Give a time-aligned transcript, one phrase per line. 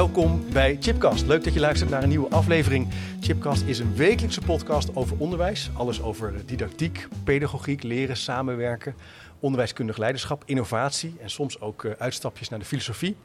[0.00, 1.26] Welkom bij Chipcast.
[1.26, 2.88] Leuk dat je luistert naar een nieuwe aflevering.
[3.20, 5.70] Chipcast is een wekelijkse podcast over onderwijs.
[5.74, 8.94] Alles over didactiek, pedagogiek, leren, samenwerken,
[9.40, 13.16] onderwijskundig leiderschap, innovatie en soms ook uh, uitstapjes naar de filosofie.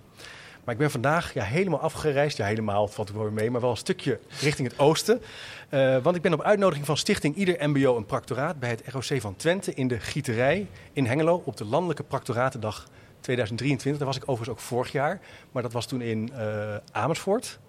[0.63, 2.37] Maar ik ben vandaag ja, helemaal afgereisd.
[2.37, 5.21] Ja, helemaal, valt er wel weer mee, maar wel een stukje richting het oosten.
[5.69, 9.21] Uh, want ik ben op uitnodiging van Stichting Ieder MBO een Practoraat bij het ROC
[9.21, 12.87] van Twente in de Gieterij in Hengelo op de Landelijke Practoratendag
[13.25, 13.97] 2023.
[13.97, 15.19] Daar was ik overigens ook vorig jaar,
[15.51, 17.59] maar dat was toen in uh, Amersfoort.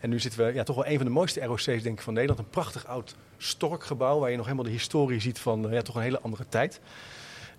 [0.00, 2.14] En nu zitten we ja, toch wel een van de mooiste ROC's denk ik, van
[2.14, 2.40] Nederland.
[2.40, 5.94] Een prachtig oud storkgebouw waar je nog helemaal de historie ziet van uh, ja, toch
[5.94, 6.80] een hele andere tijd.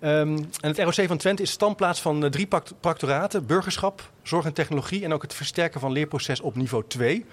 [0.00, 2.48] Um, en het ROC van Twente is standplaats van uh, drie
[2.80, 7.24] practoraten: burgerschap, zorg en technologie en ook het versterken van leerproces op niveau 2.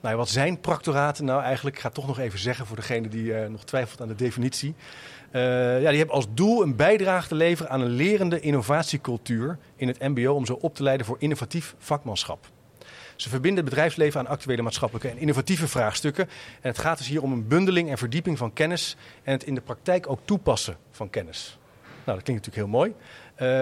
[0.00, 1.76] Nou, wat zijn practoraten nou eigenlijk?
[1.76, 4.74] Ik ga het toch nog even zeggen voor degene die nog twijfelt aan de definitie.
[5.32, 9.88] Uh, ja, die hebben als doel een bijdrage te leveren aan een lerende innovatiecultuur in
[9.88, 12.46] het MBO om zo op te leiden voor innovatief vakmanschap.
[13.16, 16.24] Ze verbinden het bedrijfsleven aan actuele maatschappelijke en innovatieve vraagstukken.
[16.60, 19.54] En het gaat dus hier om een bundeling en verdieping van kennis en het in
[19.54, 21.58] de praktijk ook toepassen van kennis.
[22.04, 22.94] Nou, dat klinkt natuurlijk heel mooi.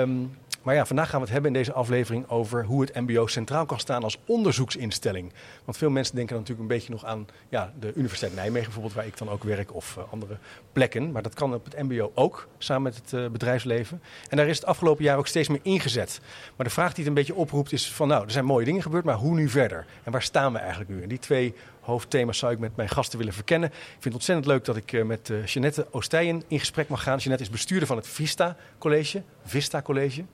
[0.00, 3.26] Um, maar ja, vandaag gaan we het hebben in deze aflevering over hoe het MBO
[3.26, 5.32] centraal kan staan als onderzoeksinstelling.
[5.64, 9.06] Want veel mensen denken natuurlijk een beetje nog aan ja, de Universiteit Nijmegen, bijvoorbeeld, waar
[9.06, 10.38] ik dan ook werk, of uh, andere
[10.72, 11.12] plekken.
[11.12, 14.02] Maar dat kan op het MBO ook, samen met het uh, bedrijfsleven.
[14.28, 16.20] En daar is het afgelopen jaar ook steeds meer ingezet.
[16.56, 18.82] Maar de vraag die het een beetje oproept is: van nou, er zijn mooie dingen
[18.82, 19.86] gebeurd, maar hoe nu verder?
[20.04, 21.02] En waar staan we eigenlijk nu?
[21.02, 23.68] En die twee hoofdthema's zou ik met mijn gasten willen verkennen.
[23.68, 27.18] Ik vind het ontzettend leuk dat ik uh, met Jeannette Oostijen in gesprek mag gaan.
[27.18, 29.22] Jeannette is bestuurder van het Vista College.
[29.44, 30.24] Vista College.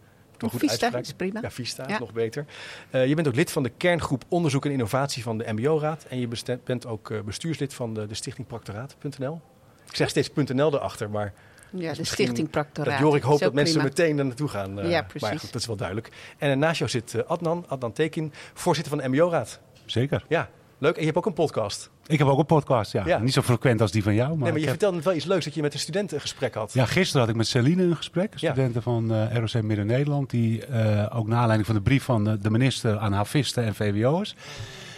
[0.51, 1.41] Goed Vista is prima.
[1.43, 1.93] Ja, Vista ja.
[1.93, 2.47] is nog beter.
[2.91, 6.05] Uh, je bent ook lid van de kerngroep Onderzoek en Innovatie van de MBO-raad.
[6.09, 6.29] En je
[6.65, 9.41] bent ook uh, bestuurslid van de, de stichting Practoraat.nl.
[9.89, 11.33] Ik zeg steeds .nl erachter, maar...
[11.71, 12.99] Ja, de stichting Practoraat.
[12.99, 13.89] Jor, ik hoop dat mensen prima.
[13.89, 14.79] meteen daar naartoe gaan.
[14.79, 15.29] Uh, ja, precies.
[15.29, 16.09] Maar goed, dat is wel duidelijk.
[16.39, 19.61] En naast jou zit Adnan, Adnan Tekin, voorzitter van de MBO-raad.
[19.85, 20.25] Zeker.
[20.29, 20.51] Ja,
[20.83, 20.95] leuk.
[20.95, 21.91] En je hebt ook een podcast.
[22.07, 23.07] Ik heb ook een podcast, ja.
[23.07, 23.19] ja.
[23.19, 24.29] Niet zo frequent als die van jou.
[24.29, 24.79] Maar, nee, maar je heb...
[24.79, 26.73] vertelde wel iets leuks dat je met de studenten een gesprek had.
[26.73, 28.33] Ja, gisteren had ik met Celine een gesprek.
[28.37, 28.81] Studenten ja.
[28.81, 30.31] van uh, ROC Midden-Nederland.
[30.31, 33.75] Die uh, ook naar aanleiding van de brief van de, de minister aan havisten en
[33.75, 34.35] VWO'ers.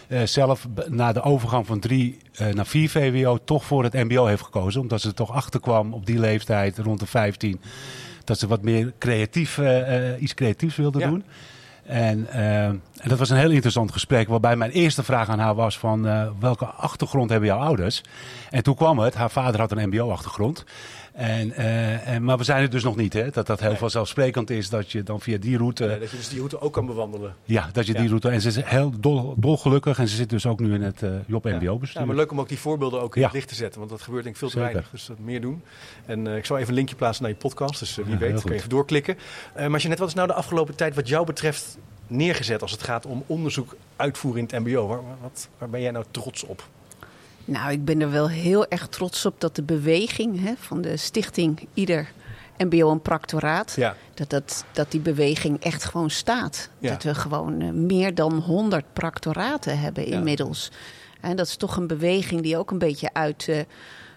[0.09, 2.19] Uh, zelf na de overgang van drie
[2.53, 4.81] naar vier VWO toch voor het MBO heeft gekozen.
[4.81, 7.61] Omdat ze er toch achterkwam op die leeftijd, rond de 15.
[8.25, 9.61] Dat ze wat meer creatief,
[10.19, 11.09] iets creatiefs wilde ja.
[11.09, 11.25] doen.
[11.87, 15.55] En, uh, en, dat was een heel interessant gesprek, waarbij mijn eerste vraag aan haar
[15.55, 18.03] was van uh, welke achtergrond hebben jouw ouders?
[18.51, 20.65] En toen kwam het, haar vader had een mbo-achtergrond.
[21.15, 23.31] En, uh, en, maar we zijn er dus nog niet, hè?
[23.31, 23.79] dat dat heel nee.
[23.79, 25.87] vanzelfsprekend is dat je dan via die route...
[25.87, 27.35] Nee, dat je dus die route ook kan bewandelen.
[27.45, 27.99] Ja, dat je ja.
[27.99, 28.29] die route...
[28.29, 31.11] En ze is heel dol, dolgelukkig en ze zit dus ook nu in het uh,
[31.27, 32.01] Job MBO-bestuur.
[32.01, 34.03] Ja, maar leuk om ook die voorbeelden ook in het licht te zetten, want dat
[34.03, 34.73] gebeurt denk ik veel te Zeker.
[34.73, 34.93] weinig.
[34.93, 35.63] Dus dat meer doen.
[36.07, 38.53] En uh, ik zal even een linkje plaatsen naar je podcast, dus wie weet kun
[38.53, 39.17] je even doorklikken.
[39.69, 42.83] maar je net wat is nou de afgelopen tijd wat jou betreft neergezet als het
[42.83, 44.87] gaat om onderzoek uitvoeren in het MBO?
[44.87, 46.69] Waar, wat, waar ben jij nou trots op?
[47.45, 50.97] Nou, ik ben er wel heel erg trots op dat de beweging hè, van de
[50.97, 52.13] stichting Ieder
[52.59, 53.97] MBO en Practoraat, ja.
[54.15, 56.69] dat, dat, dat die beweging echt gewoon staat.
[56.79, 56.91] Ja.
[56.91, 60.17] Dat we gewoon uh, meer dan 100 practoraten hebben Ja.
[60.17, 60.71] inmiddels.
[61.21, 63.59] En dat is toch een beweging die ook een beetje uit uh,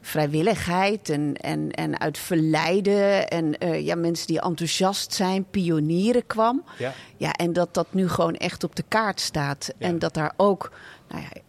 [0.02, 6.64] vrijwilligheid en, en, en uit verleiden en uh, ja, mensen die enthousiast zijn, pionieren kwam.
[6.78, 6.94] Ja.
[7.18, 9.74] Ja, en dat dat nu gewoon echt op de kaart staat.
[9.78, 9.88] Ja.
[9.88, 10.72] En dat daar ook,
[11.10, 11.42] nou ja,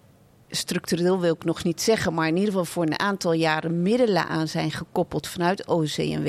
[0.50, 4.26] structureel wil ik nog niet zeggen, maar in ieder geval voor een aantal jaren middelen
[4.28, 6.26] aan zijn gekoppeld vanuit OCMW.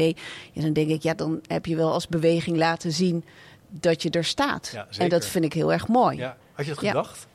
[0.52, 3.24] Ja, dan denk ik, ja, dan heb je wel als beweging laten zien
[3.70, 4.70] dat je er staat.
[4.74, 6.18] Ja, en dat vind ik heel erg mooi.
[6.18, 6.38] Ja.
[6.54, 6.88] Had je dat Ja.
[6.90, 7.28] gedacht?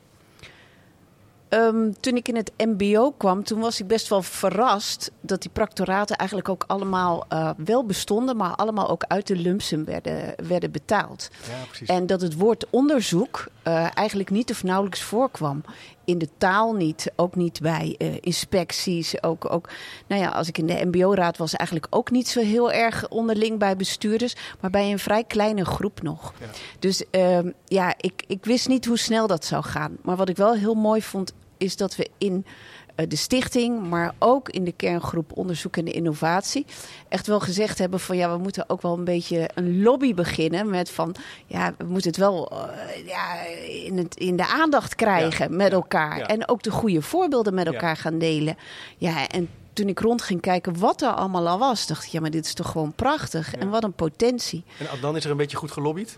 [1.49, 5.51] Um, toen ik in het MBO kwam, toen was ik best wel verrast dat die
[5.51, 10.71] practoraten eigenlijk ook allemaal uh, wel bestonden, maar allemaal ook uit de lumpsum werden, werden
[10.71, 11.29] betaald.
[11.49, 11.87] Ja, precies.
[11.87, 15.63] En dat het woord onderzoek uh, eigenlijk niet of nauwelijks voorkwam.
[16.05, 19.23] In de taal niet, ook niet bij uh, inspecties.
[19.23, 19.69] Ook, ook,
[20.07, 23.59] nou ja, als ik in de MBO-raad was, eigenlijk ook niet zo heel erg onderling
[23.59, 26.33] bij bestuurders, maar bij een vrij kleine groep nog.
[26.39, 26.45] Ja.
[26.79, 29.97] Dus uh, ja, ik, ik wist niet hoe snel dat zou gaan.
[30.01, 32.45] Maar wat ik wel heel mooi vond, is dat we in
[32.95, 36.65] de stichting, maar ook in de kerngroep onderzoek en innovatie,
[37.09, 40.69] echt wel gezegd hebben van ja, we moeten ook wel een beetje een lobby beginnen
[40.69, 41.15] met van
[41.45, 43.41] ja, we moeten het wel uh, ja,
[43.85, 46.25] in, het, in de aandacht krijgen Ja, met ja, elkaar ja.
[46.25, 47.71] en ook de goede voorbeelden met Ja.
[47.71, 48.57] elkaar gaan delen.
[48.97, 52.19] Ja, en toen ik rond ging kijken wat er allemaal al was, dacht ik ja,
[52.21, 53.59] maar dit is toch gewoon prachtig Ja.
[53.59, 54.63] en wat een potentie.
[54.79, 56.17] En dan is er een beetje goed gelobbyd?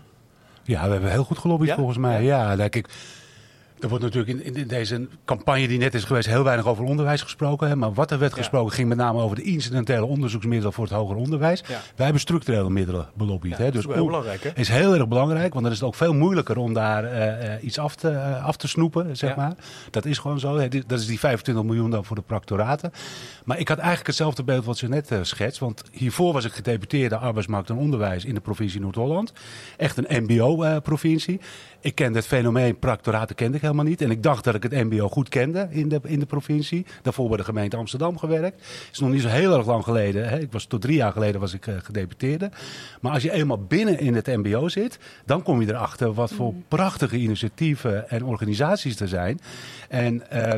[0.62, 1.74] Ja, we hebben heel goed gelobbyd Ja?
[1.74, 2.22] volgens mij.
[2.22, 2.88] Ja, ja kijk,
[3.80, 7.22] Er wordt natuurlijk in, in, deze campagne die net is geweest heel weinig over onderwijs
[7.22, 7.68] gesproken.
[7.68, 7.76] Hè?
[7.76, 11.16] Maar wat er werd gesproken ging met name over de incidentele onderzoeksmiddelen voor het hoger
[11.16, 11.62] onderwijs.
[11.62, 13.58] Wij hebben structurele middelen belobbyd.
[13.58, 13.70] hè?
[13.70, 14.42] Dus dat is heel belangrijk.
[14.42, 14.50] Hè?
[14.54, 17.78] is heel erg belangrijk, want dan is het ook veel moeilijker om daar uh, iets
[17.78, 19.54] af te, uh, af te snoepen, zeg maar.
[19.90, 20.56] Dat is gewoon zo.
[20.56, 20.68] Hè?
[20.68, 22.92] Dat is die 25 miljoen dan voor de proctoraten.
[23.44, 25.60] Maar ik had eigenlijk hetzelfde beeld wat ze net uh, schetst.
[25.60, 29.32] Want hiervoor was ik gedeputeerde arbeidsmarkt en onderwijs in de provincie Noord-Holland.
[29.76, 31.40] Echt een mbo-provincie.
[31.80, 34.00] Ik kende het fenomeen proctoraten kende ik helemaal niet.
[34.00, 36.86] En ik dacht dat ik het mbo goed kende in de, in de provincie.
[37.02, 38.56] Daarvoor bij de gemeente Amsterdam gewerkt.
[38.56, 40.28] Het is nog niet zo heel erg lang geleden.
[40.28, 40.38] Hè.
[40.38, 42.50] Ik was tot drie jaar geleden was ik uh, gedeputeerde.
[43.00, 46.52] Maar als je eenmaal binnen in het mbo zit, dan kom je erachter wat voor
[46.52, 46.64] mm.
[46.68, 49.40] prachtige initiatieven en organisaties er zijn.
[49.88, 50.22] En...
[50.32, 50.54] Uh,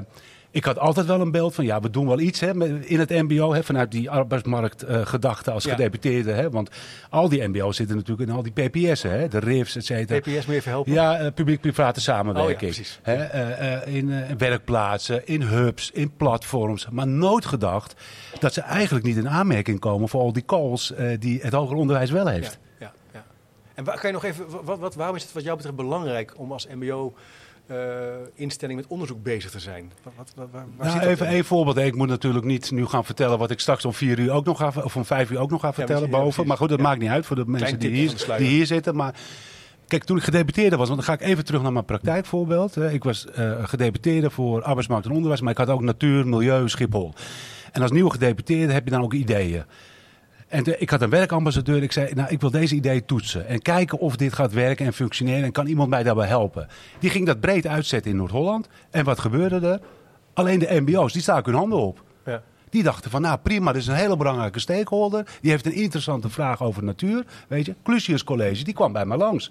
[0.51, 2.51] ik had altijd wel een beeld van, ja, we doen wel iets hè,
[2.87, 5.71] in het mbo, hè, vanuit die arbeidsmarktgedachte uh, als ja.
[5.71, 6.33] gedeputeerde.
[6.33, 6.71] Hè, want
[7.11, 10.21] al die mbo's zitten natuurlijk in al die PPS'en, hè, de RIFs, et cetera.
[10.21, 10.93] PPS meer verhelpen?
[10.93, 12.77] Ja, uh, publiek-private samenwerking.
[12.77, 16.89] Oh, ja, hè, uh, in werkplaatsen, in hubs, in platforms.
[16.91, 17.95] Maar nooit gedacht
[18.39, 22.11] dat ze eigenlijk niet in aanmerking komen voor al die calls die het hoger onderwijs
[22.11, 22.59] wel heeft.
[22.79, 23.25] Ja, ja,
[23.75, 26.33] En waar, kan je nog even, wat, wat, waarom is het wat jou betreft belangrijk
[26.37, 27.15] om als mbo
[28.35, 29.93] instelling met onderzoek bezig te zijn?
[30.03, 31.77] Wat, wat, waar, waar nou, even één voorbeeld.
[31.77, 34.59] Ik moet natuurlijk niet nu gaan vertellen wat ik straks om vier uur ook nog
[34.59, 36.47] ga, of om vijf uur ook nog ga vertellen ja, boven.
[36.47, 38.97] maar goed, dat maakt niet uit voor de mensen die hier, die hier zitten.
[38.97, 39.15] Maar
[39.91, 42.77] Kijk, toen ik gedeputeerde was, want dan ga ik even terug naar mijn praktijkvoorbeeld.
[42.77, 47.15] Ik was uh, gedeputeerde voor arbeidsmarkt en onderwijs, maar ik had ook natuur, milieu, Schiphol.
[47.73, 49.65] En als nieuwe gedeputeerde heb je dan ook ideeën.
[50.51, 51.83] En ik had een werkambassadeur.
[51.83, 53.47] Ik zei, nou, ik wil deze idee toetsen.
[53.47, 55.45] En kijken of dit gaat werken en functioneren.
[55.45, 56.69] En kan iemand mij daarbij helpen?
[56.99, 58.69] Die ging dat breed uitzetten in Noord-Holland.
[58.91, 59.81] En wat gebeurde er?
[60.35, 62.03] Alleen de mbo's, die staken hun handen op.
[62.25, 62.43] Ja.
[62.71, 65.27] Die dachten van, nou prima, dit is een hele belangrijke stakeholder.
[65.41, 67.25] Die heeft een interessante vraag over natuur.
[67.49, 69.51] Weet je, Clusius College, die kwam bij mij langs.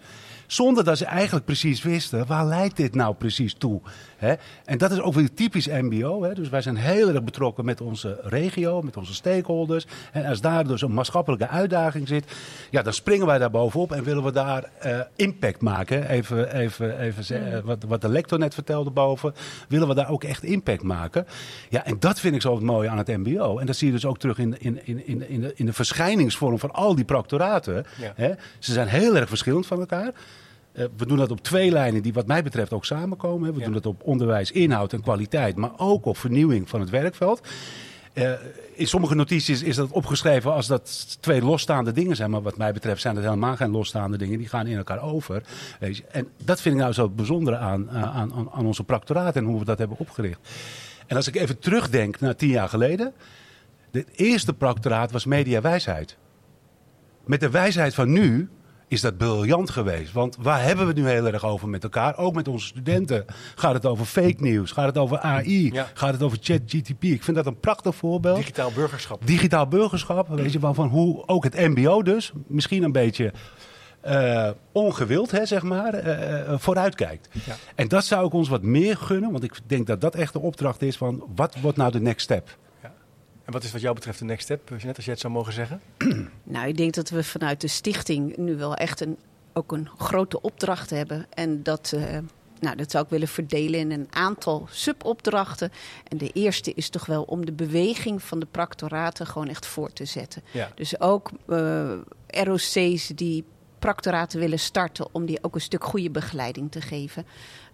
[0.51, 3.81] Zonder dat ze eigenlijk precies wisten, waar leidt dit nou precies toe?
[4.17, 4.33] Hè?
[4.65, 6.23] En dat is ook weer typisch MBO.
[6.23, 6.33] Hè?
[6.33, 9.85] Dus wij zijn heel erg betrokken met onze regio, met onze stakeholders.
[10.11, 12.31] En als daar dus een maatschappelijke uitdaging zit,
[12.69, 16.09] ja, dan springen wij daar bovenop en willen we daar uh, impact maken.
[16.09, 19.33] Even, even, even uh, wat, wat de lector net vertelde boven.
[19.67, 21.27] Willen we daar ook echt impact maken?
[21.69, 23.57] Ja, en dat vind ik zo het mooie aan het MBO.
[23.57, 25.73] En dat zie je dus ook terug in, in, in, in, in, de, in de
[25.73, 27.85] verschijningsvorm van al die proctoraten.
[27.97, 28.13] Ja.
[28.15, 28.31] Hè?
[28.59, 30.13] Ze zijn heel erg verschillend van elkaar.
[30.73, 33.53] Uh, we doen dat op twee lijnen die wat mij betreft ook samenkomen.
[33.53, 33.65] We ja.
[33.65, 37.41] doen dat op onderwijs, inhoud en kwaliteit, maar ook op vernieuwing van het werkveld.
[38.13, 38.31] Uh,
[38.73, 42.29] in sommige notities is dat opgeschreven als dat twee losstaande dingen zijn.
[42.29, 44.37] Maar wat mij betreft zijn dat helemaal geen losstaande dingen.
[44.37, 45.43] Die gaan in elkaar over.
[46.11, 49.43] En dat vind ik nou zo het bijzondere aan, aan, aan, aan onze practoraat en
[49.43, 50.39] hoe we dat hebben opgericht.
[51.07, 53.13] En als ik even terugdenk naar tien jaar geleden.
[53.91, 56.17] De eerste practoraat was mediawijsheid.
[57.25, 58.49] Met de wijsheid van nu
[58.89, 60.11] is dat briljant geweest.
[60.11, 62.17] Want waar hebben we het nu heel erg over met elkaar?
[62.17, 63.25] Ook met onze studenten.
[63.55, 64.71] Gaat het over fake news?
[64.71, 65.71] Gaat het over AI?
[65.73, 65.87] Ja.
[65.93, 67.03] Gaat het over ChatGTP?
[67.03, 68.37] Ik vind dat een prachtig voorbeeld.
[68.37, 69.27] Digitaal burgerschap.
[69.27, 70.27] Digitaal burgerschap.
[70.27, 73.33] Weet je, van hoe ook het MBO dus misschien een beetje.
[74.07, 77.29] Uh, ongewild, hè, zeg maar, uh, vooruitkijkt.
[77.45, 77.55] Ja.
[77.75, 80.39] En dat zou ik ons wat meer gunnen, want ik denk dat dat echt de
[80.39, 82.57] opdracht is van wat wordt nou de next step?
[83.49, 85.53] En wat is wat jou betreft de next step, net als je het zou mogen
[85.53, 85.81] zeggen?
[86.43, 89.17] Nou, ik denk dat we vanuit de stichting nu wel echt een,
[89.53, 91.25] ook een grote opdracht hebben.
[91.33, 92.17] En dat, uh,
[92.59, 95.71] nou, dat zou ik willen verdelen in een aantal subopdrachten.
[96.07, 99.93] En de eerste is toch wel om de beweging van de practoraten gewoon echt voor
[99.93, 100.41] te zetten.
[100.51, 100.71] Ja.
[100.75, 101.91] Dus ook uh,
[102.27, 103.45] ROC's die
[103.79, 107.25] practoraten willen starten, om die ook een stuk goede begeleiding te geven.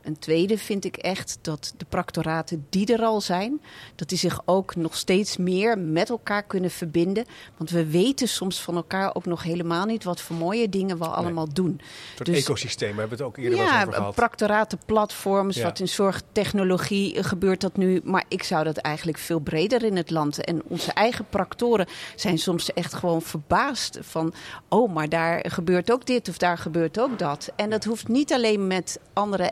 [0.05, 3.62] Een tweede vind ik echt dat de practoraten die er al zijn,
[3.95, 7.25] dat die zich ook nog steeds meer met elkaar kunnen verbinden.
[7.57, 11.05] Want we weten soms van elkaar ook nog helemaal niet wat voor mooie dingen we
[11.05, 11.65] allemaal doen.
[11.65, 11.81] Een
[12.15, 14.15] soort dus, ecosysteem, we hebben het ook eerder ja, over gehad.
[14.15, 18.01] practoraten, platforms, wat in zorgtechnologie gebeurt dat nu.
[18.03, 20.43] Maar ik zou dat eigenlijk veel breder in het land.
[20.43, 24.33] En onze eigen practoren zijn soms echt gewoon verbaasd van,
[24.69, 27.51] oh, maar daar gebeurt ook dit of daar gebeurt ook dat.
[27.55, 29.51] En dat hoeft niet alleen met andere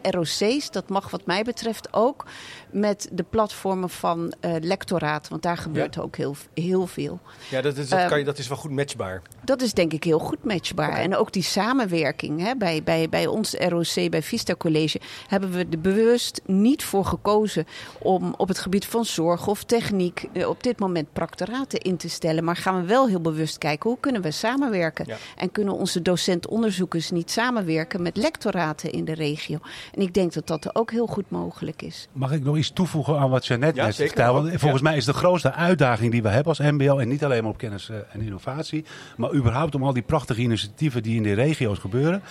[0.71, 2.25] Dat mag wat mij betreft ook
[2.71, 5.27] met de platformen van uh, lectoraat.
[5.27, 7.19] Want daar gebeurt ook heel, heel veel.
[7.49, 9.21] Ja, dat is, dat, kan je, ehm, dat is wel goed matchbaar.
[9.43, 10.97] Dat is denk ik heel goed matchbaar.
[10.97, 15.65] En ook die samenwerking hè, bij, bij, bij ons ROC, bij Vista College, hebben we
[15.69, 17.67] er bewust niet voor gekozen
[17.99, 22.09] om op het gebied van zorg of techniek eh, op dit moment practoraten in te
[22.09, 22.43] stellen.
[22.43, 25.05] Maar gaan we wel heel bewust kijken hoe kunnen we samenwerken.
[25.35, 29.59] En kunnen onze docent-onderzoekers niet samenwerken met lectoraten in de regio.
[29.93, 32.07] En ik denk denk dat dat ook heel goed mogelijk is.
[32.11, 34.49] Mag ik nog iets toevoegen aan wat Jeannette net vertelde?
[34.49, 37.43] Want volgens mij is de grootste uitdaging die we hebben als MBO, en niet alleen
[37.43, 38.85] maar op kennis eh, en innovatie,
[39.17, 42.21] maar überhaupt om al die prachtige initiatieven die in de regio's gebeuren,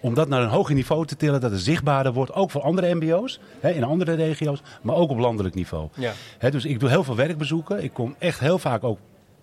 [0.00, 2.94] om dat naar een hoger niveau te tillen, dat het zichtbaarder wordt, ook voor andere
[2.94, 5.88] MBO's hè, in andere regio's, maar ook op landelijk niveau.
[5.94, 6.12] Ja.
[6.38, 7.82] Hè, dus ik doe heel veel werkbezoeken.
[7.82, 8.98] Ik kom echt heel vaak ook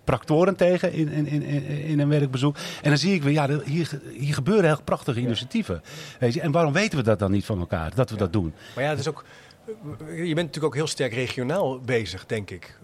[0.08, 2.56] practoren tegen in, in, in, in een werkbezoek.
[2.82, 5.82] En dan zie ik weer, ja, hier, hier gebeuren heel prachtige initiatieven.
[6.18, 8.52] Weet je, en waarom weten we dat dan niet van elkaar, dat we dat doen?
[8.74, 9.24] Maar ja, het is ook...
[9.98, 12.78] Je bent natuurlijk ook heel sterk regionaal bezig, denk ik.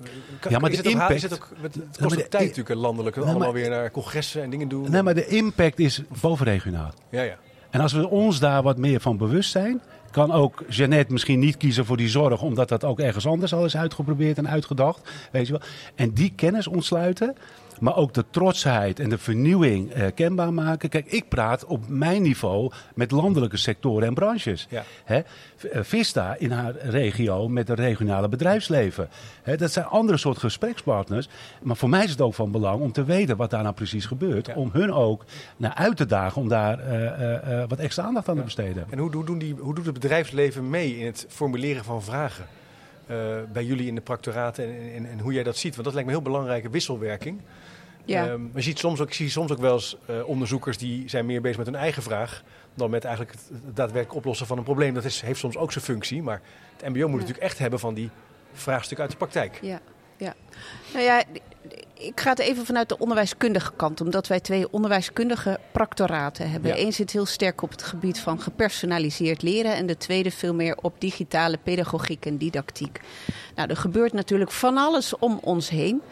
[0.48, 1.14] ja, maar is de impact...
[1.14, 3.16] Is het ook, het kost ook tijd natuurlijk landelijk.
[3.16, 4.90] Nee, allemaal weer naar congressen en dingen doen.
[4.90, 6.92] Nee, maar de impact is bovenregionaal.
[7.10, 7.36] Ja, ja.
[7.70, 9.80] En als we ons daar wat meer van bewust zijn,
[10.14, 13.64] kan ook Jeannette misschien niet kiezen voor die zorg, omdat dat ook ergens anders al
[13.64, 15.10] is uitgeprobeerd en uitgedacht.
[15.32, 15.62] Weet je wel.
[15.94, 17.36] En die kennis ontsluiten.
[17.80, 20.88] Maar ook de trotsheid en de vernieuwing eh, kenbaar maken.
[20.88, 24.66] Kijk, ik praat op mijn niveau met landelijke sectoren en branches.
[24.70, 24.84] Ja.
[25.04, 25.16] Hè?
[25.16, 29.08] Eh, Vista in haar regio met het regionale bedrijfsleven.
[29.42, 31.28] Hè, dat zijn andere soort gesprekspartners.
[31.62, 34.06] Maar voor mij is het ook van belang om te weten wat daar nou precies
[34.06, 34.54] gebeurt.
[34.54, 35.24] Om hun ook
[35.56, 38.86] naar uit te dagen om daar uh, uh, wat extra aandacht aan te besteden.
[38.90, 42.46] En hoe, hoe, doen die, hoe doet het bedrijfsleven mee in het formuleren van vragen?
[43.52, 45.72] Bij jullie in de practoraten en, en, en, hoe jij dat ziet.
[45.72, 47.40] Want dat lijkt me een heel belangrijke wisselwerking.
[48.04, 48.28] Ja.
[48.28, 51.26] Um, je ziet soms ook, ik zie soms ook wel eens uh, onderzoekers die zijn
[51.26, 52.42] meer bezig met hun eigen vraag
[52.74, 54.94] dan met eigenlijk het, daadwerkelijk oplossen van een probleem.
[54.94, 56.40] Dat is, heeft soms ook zijn functie, maar
[56.76, 57.10] het MBO moet ja.
[57.10, 58.10] natuurlijk echt hebben van die
[58.52, 59.58] vraagstuk uit de praktijk.
[59.62, 59.80] Ja,
[60.16, 60.34] ja.
[60.92, 61.22] Nou ja,
[61.94, 66.76] ik ga het even vanuit de onderwijskundige kant, omdat wij twee onderwijskundige practoraten hebben.
[66.76, 66.84] Ja.
[66.84, 70.76] Eén zit heel sterk op het gebied van gepersonaliseerd leren en de tweede veel meer
[70.82, 73.00] op digitale pedagogiek en didactiek.
[73.54, 76.02] Nou, er gebeurt natuurlijk van alles om ons heen.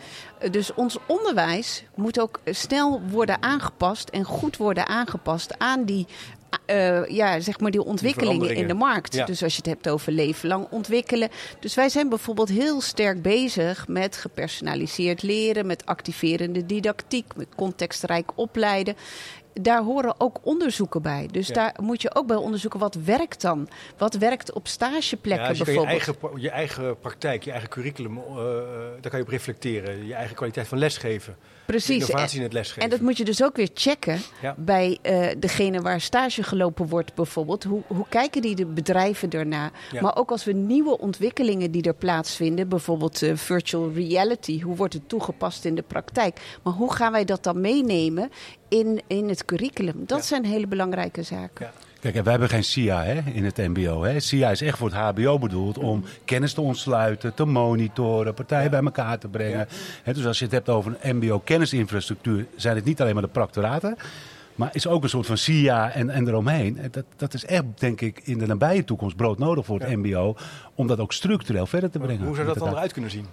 [0.50, 6.06] Dus ons onderwijs moet ook snel worden aangepast en goed worden aangepast aan die
[6.66, 9.14] uh, ja, zeg maar die ontwikkelingen in de markt.
[9.14, 9.24] Ja.
[9.24, 11.28] Dus als je het hebt over leven lang ontwikkelen.
[11.60, 18.30] Dus wij zijn bijvoorbeeld heel sterk bezig met gepersonaliseerd leren, met activerende didactiek, met contextrijk
[18.34, 18.96] opleiden
[19.52, 21.28] daar horen ook onderzoeken bij.
[21.30, 23.68] Dus daar moet je ook bij onderzoeken wat werkt dan.
[23.96, 26.04] Wat werkt op stageplekken ja, je bijvoorbeeld.
[26.04, 28.34] Je eigen, je eigen praktijk, je eigen curriculum, uh,
[29.00, 30.06] daar kan je op reflecteren.
[30.06, 31.36] Je eigen kwaliteit van lesgeven.
[31.66, 32.08] Precies.
[32.08, 32.82] Innovatie in het lesgeven.
[32.82, 34.54] En dat moet je dus ook weer checken ja.
[34.58, 37.64] bij uh, degene waar stage gelopen wordt bijvoorbeeld.
[37.64, 39.70] Hoe, hoe kijken die de bedrijven ernaar?
[39.92, 40.00] Ja.
[40.00, 44.94] Maar ook als we nieuwe ontwikkelingen die er plaatsvinden, bijvoorbeeld uh, virtual reality, hoe wordt
[44.94, 46.40] het toegepast in de praktijk?
[46.62, 48.30] Maar hoe gaan wij dat dan meenemen
[48.72, 49.94] in, in het curriculum?
[50.06, 50.24] Dat ja.
[50.24, 51.70] zijn hele belangrijke zaken.
[52.00, 54.02] Kijk, wij hebben geen SIA hè, in het MBO.
[54.02, 54.20] Hè.
[54.20, 58.70] SIA is echt voor het HBO bedoeld om kennis te ontsluiten, te monitoren, partijen ja.
[58.70, 59.68] bij elkaar te brengen.
[60.04, 60.12] Ja.
[60.12, 63.96] dus als je het hebt over een MBO-kennisinfrastructuur, zijn het niet alleen maar de practoraten.
[64.54, 66.78] Maar is ook een soort van SIA en, en eromheen.
[66.90, 70.36] Dat, dat is echt, denk ik, in de nabije toekomst broodnodig voor het MBO.
[70.74, 72.26] Om dat ook structureel verder te brengen.
[72.26, 73.26] Hoe zou dat dan eruit kunnen zien?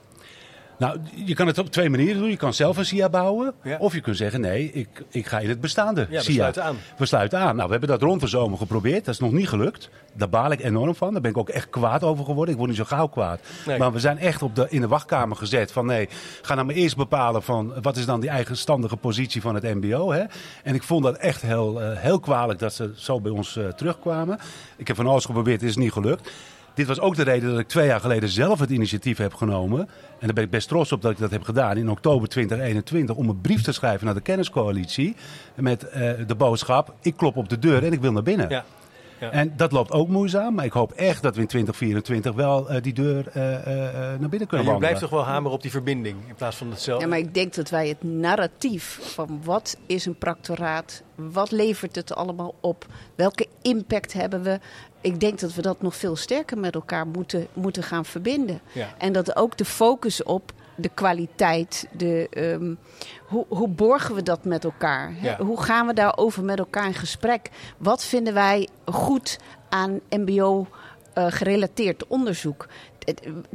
[0.79, 2.29] Nou, je kan het op twee manieren doen.
[2.29, 3.53] Je kan zelf een SIA bouwen.
[3.63, 3.77] Ja.
[3.77, 6.33] Of je kunt zeggen, nee, ik, ik ga in het bestaande ja, we SIA.
[6.33, 6.77] sluiten aan.
[6.97, 7.55] We sluiten aan.
[7.55, 9.05] Nou, we hebben dat rond de zomer geprobeerd.
[9.05, 9.89] Dat is nog niet gelukt.
[10.13, 11.11] Daar baal ik enorm van.
[11.11, 12.51] Daar ben ik ook echt kwaad over geworden.
[12.53, 13.39] Ik word niet zo gauw kwaad.
[13.65, 13.77] Nee.
[13.77, 16.09] Maar we zijn echt op de, in de wachtkamer gezet van nee,
[16.41, 20.11] ga nou maar eerst bepalen van wat is dan die eigenstandige positie van het mbo.
[20.11, 20.23] Hè?
[20.63, 23.67] En ik vond dat echt heel, uh, heel kwalijk dat ze zo bij ons uh,
[23.67, 24.39] terugkwamen.
[24.77, 26.31] Ik heb van alles geprobeerd, het is niet gelukt.
[26.79, 29.79] Dit was ook de reden dat ik twee jaar geleden zelf het initiatief heb genomen.
[29.79, 33.15] En daar ben ik best trots op dat ik dat heb gedaan in oktober 2021.
[33.15, 35.15] Om een brief te schrijven naar de kenniscoalitie.
[35.55, 38.49] Met uh, de boodschap: ik klop op de deur en ik wil naar binnen.
[38.49, 38.65] Ja.
[39.19, 39.31] Ja.
[39.31, 42.81] En dat loopt ook moeizaam, maar ik hoop echt dat we in 2024 wel uh,
[42.81, 43.63] die deur uh, uh,
[44.19, 46.69] naar binnen kunnen ja, Je blijft toch wel hameren op die verbinding in plaats van
[46.69, 47.03] hetzelfde.
[47.03, 51.95] Ja, maar ik denk dat wij het narratief van wat is een practoraat, wat levert
[51.95, 54.59] het allemaal op, welke impact hebben we,
[55.01, 58.61] ik denk dat we dat nog veel sterker met elkaar moeten, moeten gaan verbinden.
[58.71, 58.93] Ja.
[58.97, 62.77] En dat ook de focus op de kwaliteit, de, um,
[63.25, 65.13] hoe, hoe borgen we dat met elkaar?
[65.21, 65.37] Ja.
[65.37, 67.49] Hoe gaan we daarover met elkaar in gesprek?
[67.77, 69.39] Wat vinden wij goed
[69.69, 72.67] aan MBO-gerelateerd uh, onderzoek?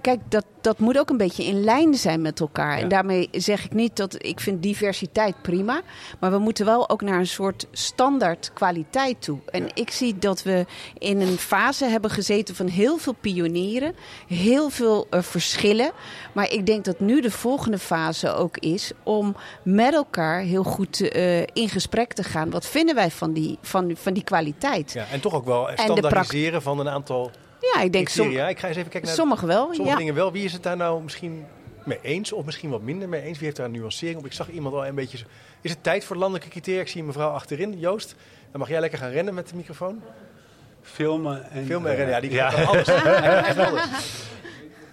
[0.00, 2.76] Kijk, dat, dat moet ook een beetje in lijn zijn met elkaar.
[2.76, 2.82] Ja.
[2.82, 5.80] En daarmee zeg ik niet dat ik vind diversiteit prima.
[6.20, 9.38] Maar we moeten wel ook naar een soort standaard kwaliteit toe.
[9.50, 9.70] En ja.
[9.74, 10.66] ik zie dat we
[10.98, 13.94] in een fase hebben gezeten van heel veel pionieren.
[14.26, 15.92] Heel veel uh, verschillen.
[16.32, 21.00] Maar ik denk dat nu de volgende fase ook is om met elkaar heel goed
[21.00, 22.50] uh, in gesprek te gaan.
[22.50, 24.92] Wat vinden wij van die, van, van die kwaliteit?
[24.92, 27.30] Ja, en toch ook wel standaardiseren van een aantal
[27.72, 29.64] ja, ik denk som ja, ik ga eens even kijken naar sommige wel.
[29.64, 29.96] Sommige ja.
[29.96, 30.32] dingen wel.
[30.32, 31.46] Wie is het daar nou misschien
[31.84, 33.36] mee eens of misschien wat minder mee eens?
[33.36, 34.26] Wie heeft daar een nuancering op?
[34.26, 35.18] Ik zag iemand al een beetje.
[35.60, 36.80] Is het tijd voor landelijke criteria?
[36.80, 38.14] Ik zie een mevrouw achterin, Joost.
[38.50, 40.02] Dan mag jij lekker gaan rennen met de microfoon.
[40.82, 41.66] Filmen en...
[41.66, 42.64] Filmen en rennen, ja, die kan ja.
[42.64, 42.88] alles.
[43.68, 43.88] alles.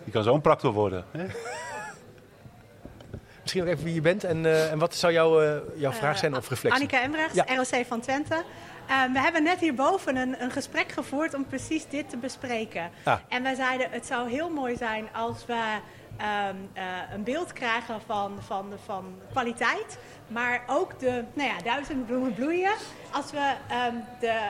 [0.03, 1.05] Die kan zo'n worden.
[1.11, 1.25] Hè?
[3.53, 6.17] Misschien nog even wie je bent en, uh, en wat zou jouw, uh, jouw vraag
[6.17, 6.81] zijn of reflectie?
[6.81, 7.45] Annika Embrechts, ja.
[7.55, 8.43] ROC van Twente.
[9.13, 12.89] We hebben net hierboven een, een gesprek gevoerd om precies dit te bespreken.
[13.03, 13.19] Ah.
[13.27, 15.77] En wij zeiden, het zou heel mooi zijn als we
[16.17, 16.69] um,
[17.13, 19.97] een beeld krijgen van, van, van kwaliteit.
[20.27, 22.73] Maar ook de nou ja, duizend bloemen bloeien.
[23.11, 23.53] Als we
[23.89, 24.49] um, de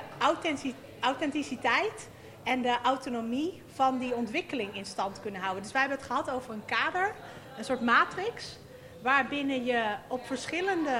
[0.99, 2.09] authenticiteit
[2.43, 5.63] en de autonomie van die ontwikkeling in stand kunnen houden.
[5.63, 7.13] Dus wij hebben het gehad over een kader,
[7.57, 8.59] een soort matrix,
[9.01, 10.97] waarbinnen je op verschillende,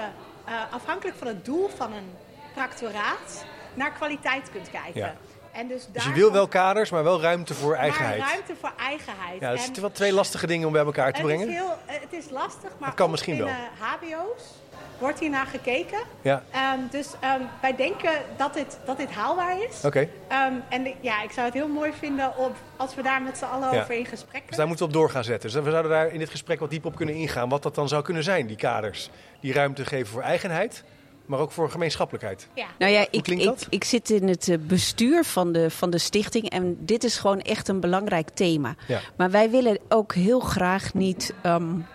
[0.48, 2.12] uh, afhankelijk van het doel van een
[2.54, 5.02] practoraat, naar kwaliteit kunt kijken.
[5.02, 5.16] Ja.
[5.52, 8.20] En dus, dus je wil wel kaders, maar wel ruimte voor eigenheid.
[8.20, 9.40] Maar ruimte voor eigenheid.
[9.40, 11.48] Ja, dat zijn wel twee lastige dingen om bij elkaar te brengen.
[11.48, 13.50] Het is, heel, het is lastig, maar het kan misschien wel.
[13.80, 14.61] HBO's
[15.02, 16.00] wordt hier naar gekeken.
[16.22, 16.44] Ja.
[16.76, 19.86] Um, dus um, wij denken dat dit, dat dit haalbaar is.
[19.86, 20.08] Oké.
[20.28, 20.48] Okay.
[20.48, 23.46] Um, en ja, ik zou het heel mooi vinden op, als we daar met z'n
[23.46, 23.82] allen ja.
[23.82, 24.48] over in gesprek kunnen.
[24.48, 25.52] Dus daar moeten we op door gaan zetten.
[25.52, 27.50] Dus we zouden daar in dit gesprek wat diep op kunnen ingaan.
[27.50, 29.10] Wat dat dan zou kunnen zijn, die kaders.
[29.40, 30.84] Die ruimte geven voor eigenheid
[31.26, 32.48] maar ook voor gemeenschappelijkheid.
[32.54, 32.66] Ja.
[32.78, 36.50] Nou ja, ik, ik, ik, zit in het eh, bestuur van de, van de stichting
[36.50, 38.76] en dit is gewoon echt een belangrijk thema.
[38.88, 39.00] Ja.
[39.16, 41.86] Maar wij willen ook heel graag niet um,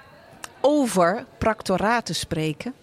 [0.60, 2.75] over practoraten spreken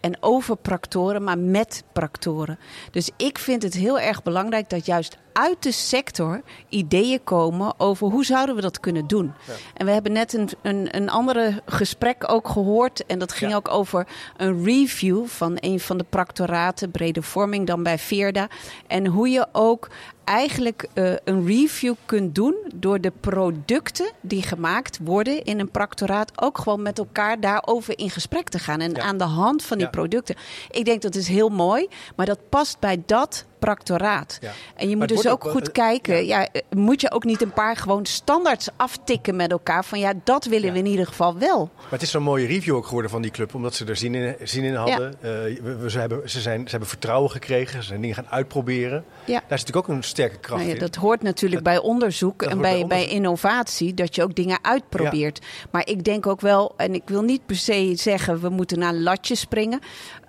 [0.00, 2.58] en over practoren, maar met practoren.
[2.90, 8.08] Dus ik vind het heel erg belangrijk dat juist uit de sector ideeën komen over
[8.08, 9.32] hoe zouden we dat kunnen doen.
[9.46, 9.52] Ja.
[9.74, 13.06] En we hebben net een, een, een andere gesprek ook gehoord.
[13.06, 13.56] En dat ging ja.
[13.56, 18.48] ook over een review van een van de practoraten, brede vorming dan bij Veerda.
[18.86, 19.88] En hoe je ook
[20.30, 26.42] eigenlijk uh, een review kunt doen door de producten die gemaakt worden in een practoraat
[26.42, 28.80] ook gewoon met elkaar daarover in gesprek te gaan.
[28.80, 29.02] En ja.
[29.02, 30.36] aan de hand van die producten.
[30.70, 34.38] Ik denk dat is heel mooi, maar dat past bij dat practoraat.
[34.40, 34.50] Ja.
[34.74, 36.26] En je moet dus ook, ook goed uh, kijken.
[36.26, 36.40] Ja.
[36.40, 36.60] ja.
[36.70, 39.84] moet je ook niet een paar gewoon standaards aftikken met elkaar.
[39.84, 40.72] Van ja, dat willen ja.
[40.72, 41.70] we in ieder geval wel.
[41.74, 43.54] Maar het is zo'n mooie review ook geworden van die club.
[43.54, 45.14] Omdat ze er zin in, zin in hadden.
[45.20, 45.30] Uh,
[45.62, 47.82] we, we, ze, hebben, ze, zijn, ze hebben vertrouwen gekregen.
[47.82, 49.04] Ze zijn dingen gaan uitproberen.
[49.24, 49.32] Ja.
[49.48, 50.80] Daar is natuurlijk ook een sterke kracht nou in.
[50.80, 53.94] Dat hoort natuurlijk dat, bij onderzoek en bij, bij, bij, innovatie.
[53.94, 55.46] Dat je ook dingen uitprobeert.
[55.70, 58.94] Maar ik denk ook wel, en ik wil niet per se zeggen we moeten naar
[58.94, 59.80] een latje springen.